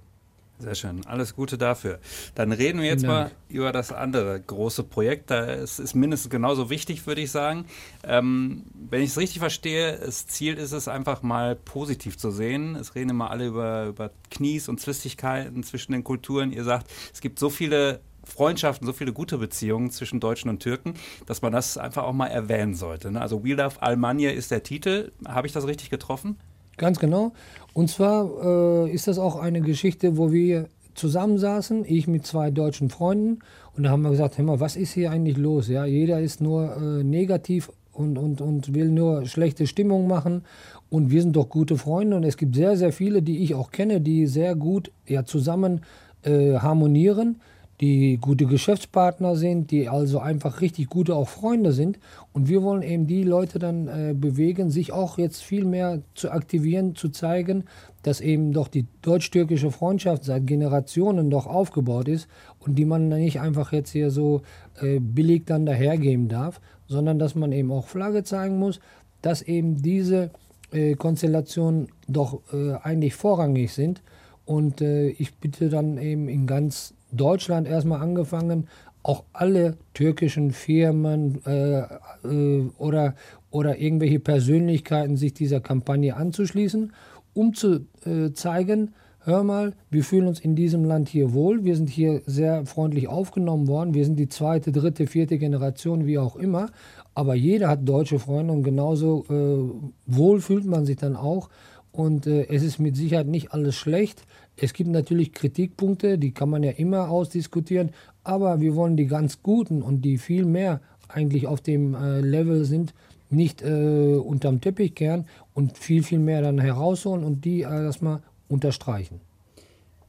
Sehr 0.60 0.76
schön. 0.76 1.06
Alles 1.06 1.36
Gute 1.36 1.58
dafür. 1.58 2.00
Dann 2.36 2.52
reden 2.52 2.82
wir 2.82 2.88
jetzt 2.88 3.06
mal 3.06 3.32
über 3.48 3.72
das 3.72 3.94
andere 3.94 4.40
große 4.42 4.84
Projekt. 4.84 5.32
Das 5.32 5.80
ist 5.80 5.96
mindestens 5.96 6.30
genauso 6.30 6.70
wichtig, 6.70 7.08
würde 7.08 7.22
ich 7.22 7.32
sagen. 7.32 7.66
Ähm, 8.04 8.66
wenn 8.90 9.02
ich 9.02 9.12
es 9.12 9.18
richtig 9.18 9.40
verstehe, 9.40 9.98
das 9.98 10.28
Ziel 10.28 10.58
ist 10.58 10.74
es 10.74 10.90
einfach 10.90 11.22
mal 11.22 11.56
positiv 11.56 12.18
zu 12.18 12.30
sehen. 12.30 12.76
Es 12.76 12.94
reden 12.94 13.12
immer 13.12 13.32
alle 13.32 13.48
über, 13.48 13.86
über 13.86 14.12
Knies 14.32 14.68
und 14.68 14.82
Zwistigkeiten 14.82 15.64
zwischen 15.64 15.94
den 15.94 16.04
Kulturen. 16.04 16.52
Ihr 16.52 16.66
sagt, 16.66 16.92
es 17.14 17.22
gibt 17.22 17.40
so 17.40 17.50
viele 17.50 18.02
Freundschaften, 18.26 18.86
so 18.86 18.92
viele 18.92 19.14
gute 19.14 19.38
Beziehungen 19.38 19.92
zwischen 19.92 20.20
Deutschen 20.20 20.50
und 20.50 20.60
Türken, 20.60 20.94
dass 21.26 21.42
man 21.42 21.54
das 21.54 21.78
einfach 21.78 22.04
auch 22.04 22.14
mal 22.14 22.28
erwähnen 22.28 22.76
sollte. 22.76 23.12
Ne? 23.12 23.22
Also 23.22 23.46
We 23.46 23.54
Love 23.54 23.82
Almanya 23.82 24.32
ist 24.32 24.52
der 24.52 24.62
Titel. 24.62 25.14
Habe 25.26 25.48
ich 25.48 25.54
das 25.54 25.66
richtig 25.68 25.90
getroffen? 25.90 26.38
Ganz 26.80 26.98
genau. 26.98 27.34
Und 27.74 27.90
zwar 27.90 28.86
äh, 28.88 28.92
ist 28.92 29.08
das 29.08 29.20
auch 29.20 29.36
eine 29.36 29.62
Geschichte, 29.62 30.18
wo 30.18 30.32
wir 30.32 30.70
zusammensaßen, 30.96 31.84
ich 31.86 32.08
mit 32.08 32.26
zwei 32.26 32.50
deutschen 32.52 32.90
Freunden, 32.90 33.40
und 33.76 33.84
da 33.84 33.90
haben 33.92 34.02
wir 34.02 34.10
gesagt, 34.10 34.38
hör 34.38 34.46
mal, 34.46 34.60
was 34.60 34.76
ist 34.76 34.94
hier 34.94 35.12
eigentlich 35.12 35.38
los? 35.38 35.68
Ja, 35.68 35.86
jeder 35.86 36.20
ist 36.22 36.42
nur 36.42 36.76
äh, 36.76 37.04
negativ 37.04 37.70
und, 37.94 38.18
und, 38.18 38.42
und 38.42 38.74
will 38.74 38.90
nur 38.90 39.26
schlechte 39.26 39.68
Stimmung 39.68 40.08
machen. 40.08 40.44
Und 40.90 41.12
wir 41.12 41.22
sind 41.22 41.36
doch 41.36 41.50
gute 41.50 41.78
Freunde 41.78 42.16
und 42.16 42.24
es 42.24 42.38
gibt 42.38 42.56
sehr, 42.56 42.78
sehr 42.78 42.94
viele, 42.94 43.22
die 43.22 43.44
ich 43.44 43.56
auch 43.56 43.72
kenne, 43.72 44.02
die 44.02 44.26
sehr 44.26 44.56
gut 44.56 44.92
ja, 45.06 45.26
zusammen 45.26 45.82
äh, 46.24 46.56
harmonieren 46.56 47.42
die 47.82 48.18
gute 48.18 48.46
Geschäftspartner 48.46 49.38
sind, 49.38 49.72
die 49.72 49.88
also 49.88 50.20
einfach 50.20 50.60
richtig 50.60 50.90
gute 50.90 51.16
auch 51.16 51.30
Freunde 51.30 51.72
sind. 51.72 51.98
Und 52.34 52.50
wir 52.50 52.62
wollen 52.62 52.82
eben 52.82 53.08
die 53.08 53.24
Leute 53.24 53.58
dann 53.58 53.88
äh, 53.88 54.14
bewegen, 54.14 54.70
sich 54.70 54.92
auch 54.92 55.18
jetzt 55.18 55.42
viel 55.42 55.64
mehr 55.64 56.02
zu 56.14 56.32
aktivieren, 56.32 56.96
zu 56.96 57.10
zeigen, 57.10 57.64
dass 58.04 58.20
eben 58.20 58.52
doch 58.52 58.68
die 58.68 58.86
deutsch-türkische 59.02 59.72
Freundschaft 59.72 60.26
seit 60.26 60.46
Generationen 60.46 61.30
doch 61.30 61.48
aufgebaut 61.48 62.10
ist 62.10 62.28
und 62.60 62.76
die 62.76 62.86
man 62.86 63.08
nicht 63.08 63.40
einfach 63.40 63.72
jetzt 63.72 63.92
hier 63.92 64.12
so 64.12 64.42
äh, 64.82 65.00
billig 65.00 65.46
dann 65.46 65.66
dahergeben 65.66 66.28
darf, 66.28 66.60
sondern 66.88 67.18
dass 67.18 67.36
man 67.36 67.54
eben 67.54 67.72
auch 67.72 67.88
Flagge 67.88 68.24
zeigen 68.24 68.60
muss, 68.60 68.82
dass 69.22 69.42
eben 69.42 69.82
diese 69.82 70.32
äh, 70.72 70.96
Konstellationen 70.96 71.88
doch 72.08 72.42
äh, 72.54 72.74
eigentlich 72.84 73.16
vorrangig 73.16 73.74
sind. 73.74 74.02
Und 74.50 74.82
äh, 74.82 75.10
ich 75.10 75.36
bitte 75.36 75.70
dann 75.70 76.00
eben 76.00 76.28
in 76.28 76.48
ganz 76.48 76.96
Deutschland 77.12 77.68
erstmal 77.68 78.02
angefangen, 78.02 78.68
auch 79.04 79.24
alle 79.32 79.78
türkischen 79.94 80.50
Firmen 80.50 81.46
äh, 81.46 81.82
äh, 81.82 82.64
oder, 82.80 83.14
oder 83.52 83.78
irgendwelche 83.78 84.20
Persönlichkeiten 84.20 85.18
sich 85.18 85.36
dieser 85.36 85.60
Kampagne 85.60 86.16
anzuschließen, 86.16 86.94
um 87.36 87.54
zu 87.54 87.86
äh, 88.08 88.34
zeigen, 88.34 88.96
hör 89.20 89.44
mal, 89.44 89.74
wir 89.92 90.04
fühlen 90.04 90.26
uns 90.26 90.40
in 90.40 90.56
diesem 90.56 90.84
Land 90.84 91.10
hier 91.10 91.32
wohl, 91.36 91.64
wir 91.64 91.76
sind 91.76 91.88
hier 91.88 92.24
sehr 92.26 92.66
freundlich 92.66 93.08
aufgenommen 93.08 93.68
worden, 93.68 93.94
wir 93.94 94.04
sind 94.04 94.16
die 94.16 94.30
zweite, 94.30 94.72
dritte, 94.72 95.06
vierte 95.06 95.38
Generation, 95.38 96.08
wie 96.08 96.18
auch 96.18 96.36
immer, 96.36 96.72
aber 97.14 97.36
jeder 97.36 97.68
hat 97.68 97.88
deutsche 97.88 98.18
Freunde 98.18 98.54
und 98.54 98.64
genauso 98.64 99.26
äh, 99.30 100.12
wohl 100.12 100.42
fühlt 100.42 100.66
man 100.66 100.88
sich 100.88 100.98
dann 100.98 101.16
auch 101.16 101.50
und 101.92 102.28
äh, 102.28 102.48
es 102.48 102.64
ist 102.64 102.80
mit 102.80 102.96
Sicherheit 102.96 103.28
nicht 103.28 103.54
alles 103.54 103.76
schlecht. 103.76 104.24
Es 104.58 104.74
gibt 104.74 104.90
natürlich 104.90 105.34
Kritikpunkte, 105.34 106.18
die 106.18 106.32
kann 106.32 106.50
man 106.50 106.64
ja 106.64 106.72
immer 106.72 107.10
ausdiskutieren, 107.10 107.92
aber 108.24 108.60
wir 108.60 108.76
wollen 108.76 108.98
die 108.98 109.08
ganz 109.08 109.42
guten 109.42 109.82
und 109.82 110.02
die 110.02 110.18
viel 110.18 110.46
mehr 110.46 110.82
eigentlich 111.08 111.48
auf 111.48 111.62
dem 111.62 111.96
äh, 111.96 112.22
Level 112.22 112.66
sind, 112.66 112.94
nicht 113.30 113.62
äh, 113.62 114.16
unterm 114.16 114.62
Teppich 114.62 114.96
kehren 114.96 115.26
und 115.54 115.78
viel, 115.78 116.04
viel 116.04 116.20
mehr 116.20 116.42
dann 116.42 116.60
herausholen 116.60 117.24
und 117.24 117.46
die 117.46 117.62
äh, 117.62 117.86
erstmal 117.86 118.22
unterstreichen. 118.48 119.22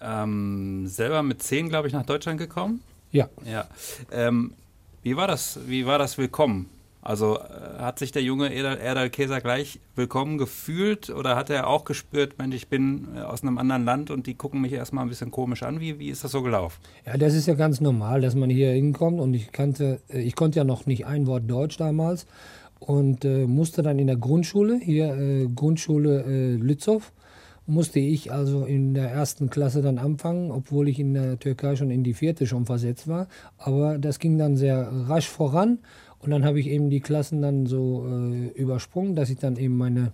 Ähm, 0.00 0.87
selber 0.87 1.22
mit 1.22 1.42
zehn, 1.42 1.68
glaube 1.68 1.88
ich, 1.88 1.92
nach 1.92 2.06
Deutschland 2.06 2.38
gekommen? 2.38 2.80
Ja. 3.12 3.28
ja. 3.44 3.66
Ähm, 4.10 4.52
wie, 5.02 5.16
war 5.16 5.26
das, 5.26 5.58
wie 5.66 5.87
war 5.87 5.99
das 5.99 6.16
Willkommen? 6.16 6.66
Also 7.02 7.38
äh, 7.38 7.78
hat 7.78 7.99
sich 7.99 8.12
der 8.12 8.23
junge 8.23 8.52
Erdal, 8.52 8.78
Erdal 8.78 9.11
Käser 9.11 9.40
gleich 9.40 9.80
willkommen 9.95 10.37
gefühlt 10.37 11.09
oder 11.09 11.35
hat 11.35 11.49
er 11.49 11.66
auch 11.66 11.85
gespürt, 11.85 12.37
Mensch, 12.38 12.54
ich 12.54 12.69
bin 12.69 13.09
äh, 13.16 13.21
aus 13.21 13.42
einem 13.42 13.59
anderen 13.59 13.85
Land 13.85 14.11
und 14.11 14.26
die 14.26 14.35
gucken 14.35 14.61
mich 14.61 14.73
erstmal 14.73 15.04
ein 15.04 15.09
bisschen 15.09 15.30
komisch 15.30 15.62
an? 15.62 15.80
Wie, 15.80 15.99
wie 15.99 16.11
ist 16.11 16.25
das 16.25 16.33
so 16.33 16.42
gelaufen? 16.42 16.78
Ja, 17.07 17.16
das 17.16 17.35
ist 17.35 17.47
ja 17.47 17.54
ganz 17.54 17.80
normal, 17.80 18.21
dass 18.21 18.35
man 18.35 18.50
hier 18.50 18.71
hinkommt 18.73 19.19
und 19.19 19.33
ich 19.33 19.50
kannte, 19.50 20.00
äh, 20.11 20.21
ich 20.21 20.37
konnte 20.37 20.59
ja 20.59 20.64
noch 20.64 20.85
nicht 20.85 21.07
ein 21.07 21.26
Wort 21.26 21.50
Deutsch 21.50 21.78
damals 21.78 22.26
und 22.80 23.25
äh, 23.25 23.47
musste 23.47 23.83
dann 23.83 23.99
in 23.99 24.07
der 24.07 24.16
Grundschule, 24.16 24.78
hier 24.78 25.14
äh, 25.14 25.49
Grundschule 25.54 26.25
äh, 26.25 26.57
Lützow, 26.57 27.12
musste 27.66 28.00
ich 28.00 28.33
also 28.33 28.64
in 28.64 28.95
der 28.95 29.11
ersten 29.11 29.49
Klasse 29.49 29.80
dann 29.80 29.99
anfangen, 29.99 30.50
obwohl 30.50 30.88
ich 30.88 30.99
in 30.99 31.14
der 31.14 31.38
Türkei 31.38 31.76
schon 31.76 31.90
in 31.90 32.02
die 32.02 32.14
vierte 32.14 32.47
schon 32.47 32.66
versetzt 32.66 33.07
war. 33.07 33.28
Aber 33.59 33.97
das 33.99 34.19
ging 34.19 34.38
dann 34.38 34.57
sehr 34.57 34.90
rasch 35.09 35.28
voran 35.28 35.78
und 36.22 36.30
dann 36.30 36.44
habe 36.44 36.60
ich 36.60 36.68
eben 36.68 36.90
die 36.90 37.00
Klassen 37.00 37.40
dann 37.40 37.66
so 37.66 38.06
äh, 38.06 38.48
übersprungen, 38.48 39.16
dass 39.16 39.30
ich 39.30 39.38
dann 39.38 39.56
eben 39.56 39.76
meine 39.76 40.12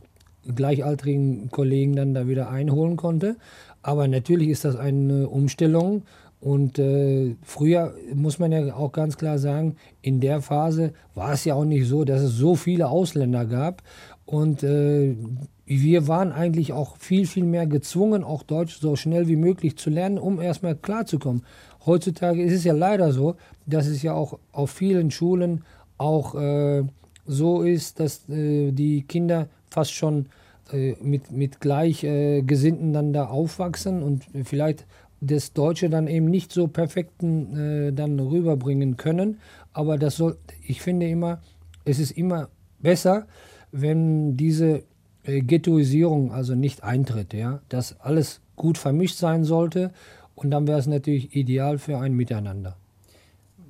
gleichaltrigen 0.54 1.50
Kollegen 1.50 1.96
dann 1.96 2.14
da 2.14 2.28
wieder 2.28 2.48
einholen 2.48 2.96
konnte. 2.96 3.36
Aber 3.82 4.06
natürlich 4.06 4.48
ist 4.48 4.64
das 4.64 4.76
eine 4.76 5.28
Umstellung. 5.28 6.02
Und 6.38 6.78
äh, 6.78 7.34
früher 7.42 7.94
muss 8.14 8.38
man 8.38 8.52
ja 8.52 8.76
auch 8.76 8.92
ganz 8.92 9.16
klar 9.16 9.38
sagen, 9.38 9.76
in 10.02 10.20
der 10.20 10.42
Phase 10.42 10.92
war 11.14 11.32
es 11.32 11.44
ja 11.44 11.54
auch 11.54 11.64
nicht 11.64 11.88
so, 11.88 12.04
dass 12.04 12.20
es 12.20 12.32
so 12.32 12.54
viele 12.54 12.88
Ausländer 12.88 13.44
gab. 13.46 13.82
Und 14.26 14.62
äh, 14.62 15.16
wir 15.64 16.06
waren 16.06 16.30
eigentlich 16.30 16.72
auch 16.72 16.96
viel, 16.98 17.26
viel 17.26 17.44
mehr 17.44 17.66
gezwungen, 17.66 18.22
auch 18.22 18.44
Deutsch 18.44 18.78
so 18.78 18.94
schnell 18.94 19.26
wie 19.26 19.36
möglich 19.36 19.76
zu 19.76 19.90
lernen, 19.90 20.18
um 20.18 20.40
erstmal 20.40 20.76
klarzukommen. 20.76 21.42
Heutzutage 21.84 22.42
ist 22.42 22.52
es 22.52 22.64
ja 22.64 22.74
leider 22.74 23.12
so, 23.12 23.36
dass 23.64 23.86
es 23.86 24.02
ja 24.02 24.12
auch 24.12 24.38
auf 24.52 24.70
vielen 24.70 25.10
Schulen 25.10 25.64
auch 25.98 26.34
äh, 26.34 26.84
so 27.26 27.62
ist, 27.62 28.00
dass 28.00 28.28
äh, 28.28 28.72
die 28.72 29.02
Kinder 29.02 29.48
fast 29.70 29.92
schon 29.92 30.26
äh, 30.72 30.94
mit, 31.02 31.30
mit 31.30 31.60
Gleichgesinnten 31.60 32.92
dann 32.92 33.12
da 33.12 33.26
aufwachsen 33.26 34.02
und 34.02 34.24
vielleicht 34.44 34.86
das 35.20 35.52
Deutsche 35.52 35.88
dann 35.88 36.08
eben 36.08 36.26
nicht 36.26 36.52
so 36.52 36.68
perfekten 36.68 37.56
äh, 37.56 37.92
dann 37.92 38.18
rüberbringen 38.18 38.96
können. 38.96 39.38
Aber 39.72 39.98
das 39.98 40.16
soll, 40.16 40.36
ich 40.66 40.82
finde 40.82 41.08
immer, 41.08 41.40
es 41.84 41.98
ist 41.98 42.12
immer 42.12 42.48
besser, 42.80 43.26
wenn 43.72 44.36
diese 44.36 44.82
äh, 45.24 45.40
Ghettoisierung 45.40 46.32
also 46.32 46.54
nicht 46.54 46.84
eintritt, 46.84 47.32
ja, 47.32 47.60
dass 47.68 48.00
alles 48.00 48.40
gut 48.56 48.78
vermischt 48.78 49.16
sein 49.16 49.44
sollte 49.44 49.92
und 50.34 50.50
dann 50.50 50.66
wäre 50.66 50.78
es 50.78 50.86
natürlich 50.86 51.34
ideal 51.34 51.78
für 51.78 51.98
ein 51.98 52.12
Miteinander. 52.12 52.76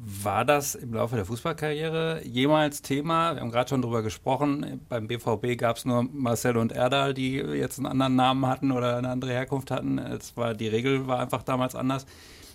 War 0.08 0.44
das 0.44 0.76
im 0.76 0.94
Laufe 0.94 1.16
der 1.16 1.24
Fußballkarriere 1.24 2.20
jemals 2.24 2.80
Thema? 2.80 3.34
Wir 3.34 3.40
haben 3.40 3.50
gerade 3.50 3.70
schon 3.70 3.82
darüber 3.82 4.02
gesprochen. 4.02 4.80
Beim 4.88 5.08
BVB 5.08 5.58
gab 5.58 5.78
es 5.78 5.84
nur 5.84 6.04
Marcel 6.04 6.58
und 6.58 6.70
Erdal, 6.70 7.12
die 7.12 7.34
jetzt 7.38 7.78
einen 7.78 7.86
anderen 7.86 8.14
Namen 8.14 8.46
hatten 8.46 8.70
oder 8.70 8.98
eine 8.98 9.08
andere 9.08 9.32
Herkunft 9.32 9.72
hatten. 9.72 9.98
Es 9.98 10.36
war, 10.36 10.54
die 10.54 10.68
Regel 10.68 11.08
war 11.08 11.18
einfach 11.18 11.42
damals 11.42 11.74
anders. 11.74 12.06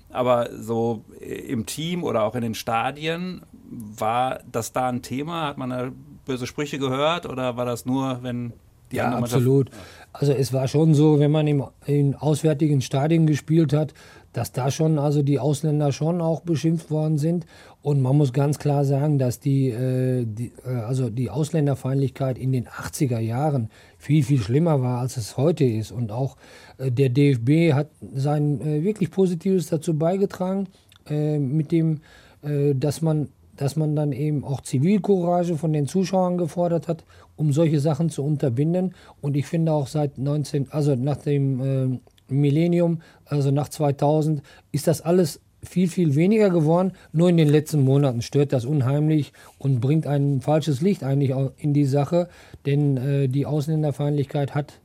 Aber 0.10 0.48
so 0.58 1.04
im 1.20 1.66
Team 1.66 2.06
oder 2.06 2.24
auch 2.24 2.36
in 2.36 2.42
den 2.42 2.56
Stadien, 2.56 3.42
war 3.70 4.40
das 4.50 4.72
da 4.72 4.88
ein 4.88 5.02
Thema? 5.02 5.48
Hat 5.48 5.58
man 5.58 5.72
da 5.72 5.92
böse 6.26 6.48
Sprüche 6.48 6.80
gehört 6.80 7.26
oder 7.26 7.58
war 7.58 7.66
das 7.66 7.86
nur, 7.86 8.24
wenn 8.24 8.54
die 8.92 8.98
ja, 8.98 9.12
absolut. 9.12 9.70
Also 10.14 10.34
es 10.34 10.54
war 10.54 10.68
schon 10.68 10.94
so, 10.94 11.20
wenn 11.20 11.32
man 11.32 11.48
im, 11.48 11.64
in 11.86 12.16
auswärtigen 12.16 12.82
Stadien 12.82 13.26
gespielt 13.26 13.74
hat, 13.74 13.94
dass 14.34 14.52
da 14.52 14.72
schon 14.72 14.98
also 14.98 15.22
die 15.22 15.40
Ausländer 15.40 15.92
schon 15.92 16.22
auch 16.22 16.42
beschimpft 16.42 16.90
worden 16.90 17.18
sind. 17.18 17.46
Und 17.82 18.02
man 18.02 18.18
muss 18.18 18.34
ganz 18.34 18.60
klar 18.60 18.86
sagen, 18.86 19.18
dass 19.20 19.40
die, 19.40 19.70
äh, 19.70 20.26
die 20.26 20.52
äh, 20.66 20.70
also 20.70 21.10
die 21.10 21.30
Ausländerfeindlichkeit 21.30 22.38
in 22.38 22.52
den 22.52 22.68
80er 22.68 23.20
Jahren 23.20 23.70
viel, 23.98 24.24
viel 24.24 24.40
schlimmer 24.40 24.82
war, 24.82 25.00
als 25.00 25.18
es 25.18 25.38
heute 25.38 25.66
ist. 25.66 25.92
Und 25.92 26.12
auch 26.12 26.38
äh, 26.78 26.92
der 26.92 27.10
DFB 27.10 27.74
hat 27.74 27.90
sein 28.14 28.62
äh, 28.62 28.84
wirklich 28.84 29.12
Positives 29.12 29.68
dazu 29.68 29.98
beigetragen, 29.98 30.68
äh, 31.10 31.40
mit 31.40 31.72
dem, 31.72 32.02
äh, 32.44 32.74
dass 32.76 33.02
man 33.02 33.30
dass 33.58 33.76
man 33.76 33.96
dann 33.96 34.12
eben 34.12 34.44
auch 34.44 34.62
Zivilcourage 34.62 35.56
von 35.56 35.72
den 35.72 35.86
Zuschauern 35.86 36.40
gefordert 36.40 36.88
hat, 36.88 37.04
um 37.36 37.54
solche 37.54 37.80
Sachen 37.80 38.10
zu 38.10 38.24
unterbinden. 38.24 38.96
Und 39.20 39.38
ich 39.38 39.46
finde 39.46 39.72
auch 39.74 39.86
seit 39.86 40.18
19, 40.18 40.72
also 40.72 40.96
nach 40.96 41.18
dem 41.18 42.00
Millennium, 42.32 43.02
also 43.26 43.52
nach 43.52 43.70
2000, 43.70 44.42
ist 44.72 44.88
das 44.88 45.02
alles 45.02 45.40
viel, 45.64 45.88
viel 45.88 46.16
weniger 46.16 46.50
geworden. 46.50 46.94
Nur 47.12 47.30
in 47.30 47.38
den 47.38 47.50
letzten 47.50 47.84
Monaten 47.84 48.22
stört 48.22 48.54
das 48.54 48.66
unheimlich 48.66 49.34
und 49.58 49.80
bringt 49.80 50.08
ein 50.08 50.42
falsches 50.42 50.82
Licht 50.82 51.04
eigentlich 51.04 51.34
in 51.58 51.74
die 51.74 51.86
Sache, 51.86 52.30
denn 52.66 52.98
äh, 52.98 53.28
die 53.28 53.46
Ausländerfeindlichkeit 53.46 54.56
hat 54.56 54.80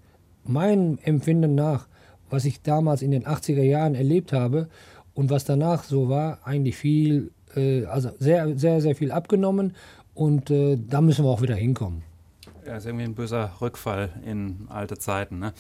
meinem 0.45 0.99
Empfinden 1.03 1.55
nach, 1.55 1.89
was 2.31 2.45
ich 2.45 2.63
damals 2.63 3.03
in 3.03 3.11
den 3.11 3.25
80er 3.25 3.63
Jahren 3.63 3.95
erlebt 3.95 4.33
habe 4.33 4.69
und 5.15 5.31
was 5.31 5.45
danach 5.45 5.85
so 5.85 6.09
war, 6.09 6.41
eigentlich 6.45 6.77
viel, 6.77 7.31
äh, 7.55 7.85
also 7.87 8.11
sehr, 8.19 8.57
sehr, 8.59 8.81
sehr 8.81 8.95
viel 8.95 9.13
abgenommen 9.13 9.75
und 10.15 10.51
äh, 10.51 10.77
da 10.77 11.01
müssen 11.01 11.25
wir 11.25 11.31
auch 11.31 11.43
wieder 11.43 11.55
hinkommen. 11.55 12.03
Ja, 12.67 12.77
ist 12.77 12.87
irgendwie 12.87 13.05
ein 13.05 13.15
böser 13.15 13.53
Rückfall 13.61 14.11
in 14.25 14.67
alte 14.69 14.99
Zeiten. 14.99 15.39
Ne? 15.39 15.53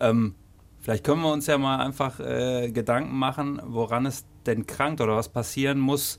Ähm, 0.00 0.34
Vielleicht 0.84 1.02
können 1.02 1.22
wir 1.22 1.32
uns 1.32 1.46
ja 1.46 1.56
mal 1.56 1.78
einfach 1.78 2.20
äh, 2.20 2.70
Gedanken 2.70 3.16
machen, 3.16 3.58
woran 3.64 4.04
es 4.04 4.26
denn 4.44 4.66
krankt 4.66 5.00
oder 5.00 5.16
was 5.16 5.30
passieren 5.30 5.78
muss, 5.78 6.18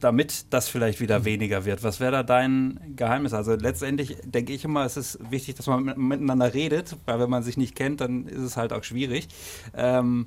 damit 0.00 0.52
das 0.52 0.68
vielleicht 0.68 0.98
wieder 0.98 1.24
weniger 1.24 1.64
wird. 1.64 1.84
Was 1.84 2.00
wäre 2.00 2.10
da 2.10 2.22
dein 2.24 2.80
Geheimnis? 2.96 3.32
Also 3.32 3.54
letztendlich 3.54 4.16
denke 4.24 4.52
ich 4.52 4.64
immer, 4.64 4.84
es 4.84 4.96
ist 4.96 5.20
wichtig, 5.30 5.54
dass 5.54 5.68
man 5.68 5.84
miteinander 5.84 6.52
redet, 6.52 6.96
weil 7.06 7.20
wenn 7.20 7.30
man 7.30 7.44
sich 7.44 7.56
nicht 7.56 7.76
kennt, 7.76 8.00
dann 8.00 8.26
ist 8.26 8.42
es 8.42 8.56
halt 8.56 8.72
auch 8.72 8.82
schwierig. 8.82 9.28
Ähm, 9.72 10.26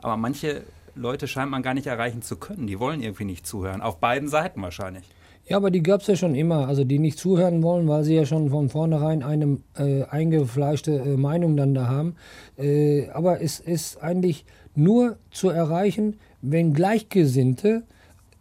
aber 0.00 0.16
manche 0.16 0.64
Leute 0.94 1.28
scheint 1.28 1.50
man 1.50 1.62
gar 1.62 1.74
nicht 1.74 1.88
erreichen 1.88 2.22
zu 2.22 2.36
können. 2.36 2.66
Die 2.66 2.78
wollen 2.78 3.02
irgendwie 3.02 3.26
nicht 3.26 3.46
zuhören. 3.46 3.82
Auf 3.82 3.98
beiden 3.98 4.30
Seiten 4.30 4.62
wahrscheinlich. 4.62 5.04
Ja, 5.48 5.56
aber 5.56 5.70
die 5.70 5.82
gab 5.82 6.02
es 6.02 6.06
ja 6.06 6.16
schon 6.16 6.34
immer. 6.34 6.68
Also 6.68 6.84
die 6.84 6.98
nicht 6.98 7.18
zuhören 7.18 7.62
wollen, 7.62 7.88
weil 7.88 8.04
sie 8.04 8.14
ja 8.14 8.26
schon 8.26 8.50
von 8.50 8.68
vornherein 8.68 9.22
eine 9.22 9.58
äh, 9.78 10.02
eingefleischte 10.04 10.92
äh, 10.92 11.16
Meinung 11.16 11.56
dann 11.56 11.74
da 11.74 11.88
haben. 11.88 12.16
Äh, 12.58 13.08
aber 13.10 13.40
es 13.40 13.58
ist 13.58 14.02
eigentlich 14.02 14.44
nur 14.74 15.16
zu 15.30 15.48
erreichen, 15.48 16.16
wenn 16.42 16.74
Gleichgesinnte, 16.74 17.82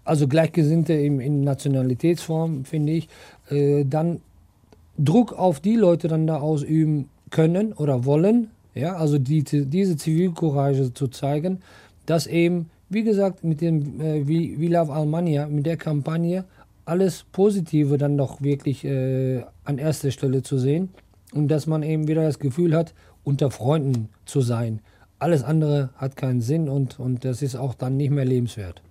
also 0.03 0.27
Gleichgesinnte 0.27 0.93
im, 0.93 1.21
in 1.21 1.41
Nationalitätsform, 1.41 2.65
finde 2.65 2.93
ich, 2.93 3.07
äh, 3.49 3.85
dann 3.85 4.19
Druck 4.97 5.31
auf 5.31 5.61
die 5.61 5.75
Leute 5.75 6.09
dann 6.09 6.27
da 6.27 6.39
ausüben 6.39 7.09
können 7.29 7.71
oder 7.71 8.03
wollen. 8.03 8.49
Ja, 8.75 8.95
also 8.95 9.17
die, 9.17 9.43
diese 9.43 9.95
Zivilcourage 9.95 10.93
zu 10.93 11.07
zeigen, 11.07 11.59
dass 12.05 12.27
eben, 12.27 12.69
wie 12.89 13.03
gesagt, 13.03 13.43
mit 13.43 13.61
dem 13.61 14.01
äh, 14.01 14.19
Love 14.67 14.93
Almania, 14.93 15.47
mit 15.47 15.65
der 15.65 15.77
Kampagne, 15.77 16.45
alles 16.88 17.25
Positive 17.32 17.98
dann 17.98 18.17
doch 18.17 18.41
wirklich 18.41 18.86
äh, 18.86 19.44
an 19.65 19.77
erster 19.77 20.12
Stelle 20.12 20.41
zu 20.41 20.58
sehen 20.58 20.89
und 21.34 21.50
dass 21.50 21.67
man 21.67 21.84
eben 21.84 22.08
wieder 22.08 22.24
das 22.24 22.39
Gefühl 22.39 22.75
hat, 22.75 22.94
unter 23.24 23.51
Freunden 23.51 24.10
zu 24.25 24.41
sein. 24.41 24.82
Alles 25.20 25.44
andere 25.44 25.89
hat 25.98 26.15
keinen 26.15 26.41
Sinn 26.41 26.70
und, 26.70 27.00
und 27.00 27.25
das 27.25 27.41
ist 27.41 27.56
auch 27.56 27.74
dann 27.74 27.98
nicht 27.98 28.12
mehr 28.12 28.24
lebenswert. 28.24 28.82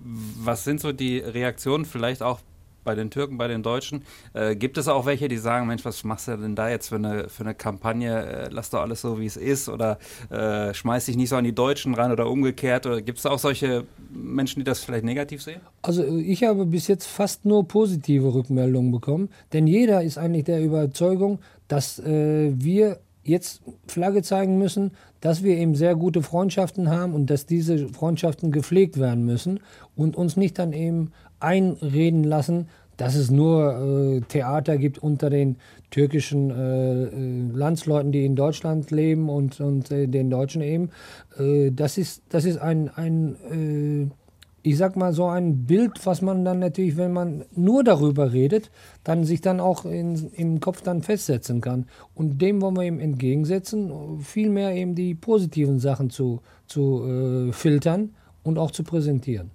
Was 0.00 0.64
sind 0.64 0.80
so 0.80 0.92
die 0.92 1.18
Reaktionen 1.18 1.84
vielleicht 1.84 2.22
auch 2.22 2.40
bei 2.86 2.94
den 2.94 3.10
Türken, 3.10 3.36
bei 3.36 3.48
den 3.48 3.62
Deutschen. 3.62 4.02
Äh, 4.32 4.56
gibt 4.56 4.78
es 4.78 4.88
auch 4.88 5.04
welche, 5.04 5.28
die 5.28 5.36
sagen, 5.36 5.66
Mensch, 5.66 5.84
was 5.84 6.04
machst 6.04 6.28
du 6.28 6.36
denn 6.38 6.54
da 6.54 6.70
jetzt 6.70 6.88
für 6.88 6.94
eine, 6.94 7.28
für 7.28 7.42
eine 7.42 7.54
Kampagne? 7.54 8.24
Äh, 8.24 8.48
lass 8.50 8.70
doch 8.70 8.80
alles 8.80 9.02
so, 9.02 9.20
wie 9.20 9.26
es 9.26 9.36
ist 9.36 9.68
oder 9.68 9.98
äh, 10.30 10.72
schmeiß 10.72 11.04
dich 11.04 11.16
nicht 11.16 11.28
so 11.28 11.36
an 11.36 11.44
die 11.44 11.54
Deutschen 11.54 11.92
ran 11.92 12.10
oder 12.10 12.30
umgekehrt. 12.30 12.86
Oder 12.86 13.02
gibt 13.02 13.18
es 13.18 13.26
auch 13.26 13.38
solche 13.38 13.84
Menschen, 14.10 14.60
die 14.60 14.64
das 14.64 14.80
vielleicht 14.80 15.04
negativ 15.04 15.42
sehen? 15.42 15.60
Also 15.82 16.02
ich 16.04 16.44
habe 16.44 16.64
bis 16.64 16.88
jetzt 16.88 17.06
fast 17.06 17.44
nur 17.44 17.68
positive 17.68 18.32
Rückmeldungen 18.32 18.90
bekommen, 18.90 19.28
denn 19.52 19.66
jeder 19.66 20.02
ist 20.02 20.16
eigentlich 20.16 20.44
der 20.44 20.62
Überzeugung, 20.62 21.40
dass 21.68 21.98
äh, 21.98 22.52
wir 22.54 23.00
jetzt 23.26 23.62
Flagge 23.86 24.22
zeigen 24.22 24.58
müssen, 24.58 24.92
dass 25.20 25.42
wir 25.42 25.56
eben 25.56 25.74
sehr 25.74 25.96
gute 25.96 26.22
Freundschaften 26.22 26.90
haben 26.90 27.14
und 27.14 27.30
dass 27.30 27.46
diese 27.46 27.88
Freundschaften 27.88 28.52
gepflegt 28.52 28.98
werden 28.98 29.24
müssen 29.24 29.60
und 29.94 30.16
uns 30.16 30.36
nicht 30.36 30.58
dann 30.58 30.72
eben 30.72 31.12
einreden 31.40 32.24
lassen, 32.24 32.68
dass 32.96 33.14
es 33.14 33.30
nur 33.30 33.74
äh, 33.76 34.20
Theater 34.22 34.78
gibt 34.78 34.98
unter 34.98 35.28
den 35.28 35.56
türkischen 35.90 36.50
äh, 36.50 37.04
äh, 37.04 37.52
Landsleuten, 37.52 38.12
die 38.12 38.24
in 38.24 38.36
Deutschland 38.36 38.90
leben 38.90 39.28
und, 39.28 39.60
und 39.60 39.90
äh, 39.90 40.06
den 40.06 40.30
Deutschen 40.30 40.62
eben. 40.62 40.90
Äh, 41.38 41.72
das, 41.72 41.98
ist, 41.98 42.22
das 42.30 42.44
ist 42.44 42.58
ein, 42.58 42.88
ein 42.88 44.08
äh, 44.10 44.25
ich 44.66 44.78
sag 44.78 44.96
mal, 44.96 45.12
so 45.12 45.26
ein 45.26 45.64
Bild, 45.64 46.04
was 46.06 46.22
man 46.22 46.44
dann 46.44 46.58
natürlich, 46.58 46.96
wenn 46.96 47.12
man 47.12 47.44
nur 47.54 47.84
darüber 47.84 48.32
redet, 48.32 48.72
dann 49.04 49.22
sich 49.22 49.40
dann 49.40 49.60
auch 49.60 49.84
in, 49.84 50.32
im 50.32 50.58
Kopf 50.58 50.82
dann 50.82 51.02
festsetzen 51.02 51.60
kann. 51.60 51.86
Und 52.16 52.42
dem 52.42 52.60
wollen 52.60 52.74
wir 52.74 52.82
eben 52.82 52.98
entgegensetzen, 52.98 53.92
vielmehr 54.20 54.74
eben 54.74 54.96
die 54.96 55.14
positiven 55.14 55.78
Sachen 55.78 56.10
zu, 56.10 56.40
zu 56.66 57.52
filtern 57.52 58.10
und 58.42 58.58
auch 58.58 58.72
zu 58.72 58.82
präsentieren. 58.82 59.52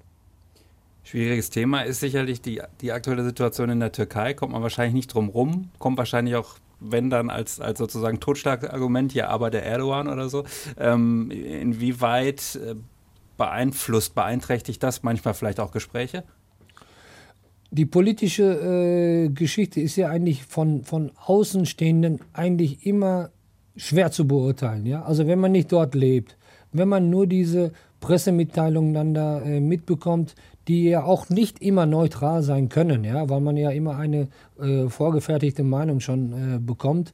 Schwieriges 1.03 1.49
Thema 1.49 1.81
ist 1.81 1.99
sicherlich 1.99 2.39
die, 2.39 2.61
die 2.79 2.93
aktuelle 2.93 3.25
Situation 3.25 3.69
in 3.69 3.81
der 3.81 3.91
Türkei. 3.91 4.33
Kommt 4.33 4.53
man 4.53 4.61
wahrscheinlich 4.61 4.93
nicht 4.93 5.13
drum 5.13 5.27
rum. 5.27 5.71
Kommt 5.77 5.97
wahrscheinlich 5.97 6.35
auch, 6.37 6.55
wenn 6.79 7.09
dann 7.09 7.29
als, 7.29 7.59
als 7.59 7.79
sozusagen 7.79 8.21
Totschlagargument, 8.21 9.13
ja, 9.13 9.27
aber 9.27 9.49
der 9.49 9.65
Erdogan 9.65 10.07
oder 10.07 10.29
so. 10.29 10.45
Ähm, 10.79 11.31
inwieweit 11.31 12.55
äh, 12.55 12.75
beeinflusst, 13.41 14.13
beeinträchtigt 14.13 14.83
das 14.83 15.01
manchmal 15.01 15.33
vielleicht 15.33 15.59
auch 15.59 15.71
Gespräche? 15.71 16.23
Die 17.71 17.87
politische 17.87 18.43
äh, 18.43 19.29
Geschichte 19.29 19.81
ist 19.81 19.95
ja 19.95 20.09
eigentlich 20.09 20.43
von, 20.43 20.83
von 20.83 21.11
Außenstehenden 21.25 22.19
eigentlich 22.33 22.85
immer 22.85 23.31
schwer 23.75 24.11
zu 24.11 24.27
beurteilen. 24.27 24.85
Ja? 24.85 25.01
Also 25.01 25.25
wenn 25.25 25.39
man 25.39 25.53
nicht 25.53 25.71
dort 25.71 25.95
lebt, 25.95 26.37
wenn 26.71 26.87
man 26.87 27.09
nur 27.09 27.25
diese 27.25 27.71
Pressemitteilungen 27.99 28.93
dann 28.93 29.15
da 29.15 29.41
äh, 29.41 29.59
mitbekommt, 29.59 30.35
die 30.71 30.85
ja 30.85 31.03
auch 31.03 31.27
nicht 31.27 31.61
immer 31.61 31.85
neutral 31.85 32.43
sein 32.43 32.69
können, 32.69 33.03
ja, 33.03 33.27
weil 33.29 33.41
man 33.41 33.57
ja 33.57 33.71
immer 33.71 33.97
eine 33.97 34.29
äh, 34.57 34.87
vorgefertigte 34.87 35.63
Meinung 35.63 35.99
schon 35.99 36.31
äh, 36.31 36.59
bekommt, 36.59 37.11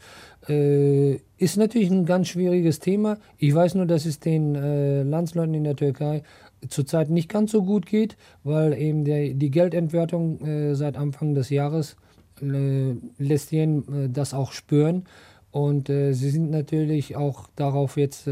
äh, 0.48 1.16
ist 1.40 1.58
natürlich 1.58 1.90
ein 1.90 2.06
ganz 2.06 2.28
schwieriges 2.28 2.80
Thema. 2.80 3.18
Ich 3.40 3.56
weiß 3.56 3.74
nur, 3.74 3.88
dass 3.88 4.06
es 4.06 4.20
den 4.20 4.54
äh, 4.54 5.02
Landsleuten 5.02 5.56
in 5.56 5.64
der 5.64 5.76
Türkei 5.76 6.22
zurzeit 6.70 7.10
nicht 7.10 7.30
ganz 7.30 7.52
so 7.52 7.64
gut 7.64 7.88
geht, 7.88 8.16
weil 8.44 8.74
eben 8.78 9.06
der, 9.06 9.34
die 9.34 9.50
Geldentwertung 9.50 10.40
äh, 10.46 10.76
seit 10.76 10.96
Anfang 10.96 11.34
des 11.34 11.50
Jahres 11.50 11.96
lässt 12.40 13.52
jeden 13.52 14.14
das 14.14 14.36
auch 14.36 14.52
spüren. 14.52 15.06
Und 15.50 15.88
sie 15.88 16.30
sind 16.30 16.52
natürlich 16.52 17.16
auch 17.16 17.48
darauf 17.56 17.98
jetzt 17.98 18.30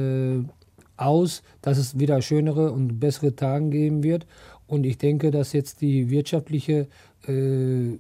aus, 0.98 1.44
dass 1.62 1.77
es 1.77 2.00
wieder 2.00 2.22
schönere 2.22 2.72
und 2.72 3.00
bessere 3.00 3.36
Tage 3.36 3.70
geben 3.70 4.03
wird. 4.03 4.25
Und 4.68 4.86
ich 4.86 4.98
denke, 4.98 5.32
dass 5.32 5.54
jetzt 5.54 5.82
die 5.82 6.10
wirtschaftliche 6.10 6.88
äh, 7.28 8.00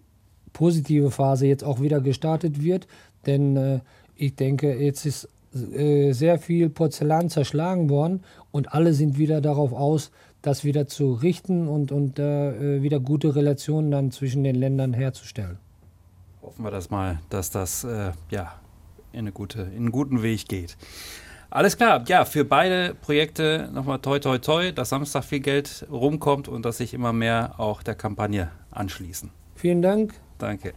positive 0.53 1.11
Phase 1.11 1.47
jetzt 1.47 1.63
auch 1.63 1.81
wieder 1.81 2.01
gestartet 2.01 2.63
wird. 2.63 2.87
Denn 3.25 3.57
äh, 3.57 3.79
ich 4.15 4.35
denke, 4.35 4.75
jetzt 4.75 5.05
ist 5.05 5.29
äh, 5.53 6.11
sehr 6.11 6.39
viel 6.39 6.69
Porzellan 6.69 7.29
zerschlagen 7.29 7.89
worden 7.89 8.23
und 8.51 8.73
alle 8.73 8.93
sind 8.93 9.17
wieder 9.17 9.41
darauf 9.41 9.73
aus, 9.73 10.11
das 10.41 10.63
wieder 10.63 10.87
zu 10.87 11.13
richten 11.13 11.67
und, 11.67 11.91
und 11.91 12.19
äh, 12.19 12.81
wieder 12.81 12.99
gute 12.99 13.35
Relationen 13.35 13.89
dann 13.91 14.11
zwischen 14.11 14.43
den 14.43 14.55
Ländern 14.55 14.93
herzustellen. 14.93 15.57
Hoffen 16.41 16.63
wir 16.63 16.71
das 16.71 16.89
mal, 16.89 17.19
dass 17.29 17.49
das 17.51 17.83
äh, 17.83 18.11
ja, 18.29 18.53
in, 19.11 19.19
eine 19.19 19.31
gute, 19.31 19.61
in 19.61 19.77
einen 19.77 19.91
guten 19.91 20.21
Weg 20.21 20.47
geht. 20.47 20.77
Alles 21.55 21.77
klar, 21.77 22.03
ja, 22.07 22.25
für 22.25 22.43
beide 22.43 22.95
Projekte 22.95 23.69
nochmal 23.71 23.99
toi 23.99 24.19
toi 24.19 24.37
toi, 24.39 24.73
dass 24.73 24.89
Samstag 24.89 25.23
viel 25.23 25.39
Geld 25.39 25.87
rumkommt 25.89 26.49
und 26.49 26.65
dass 26.65 26.79
sich 26.79 26.93
immer 26.93 27.13
mehr 27.13 27.53
auch 27.61 27.81
der 27.81 27.95
Kampagne 27.95 28.51
anschließen. 28.71 29.31
Vielen 29.55 29.81
Dank. 29.81 30.15
Danke. 30.37 30.73